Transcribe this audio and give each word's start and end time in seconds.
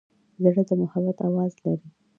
زړه 0.43 0.61
د 0.67 0.71
محبت 0.81 1.17
آواز 1.27 1.53
لري. 1.63 1.87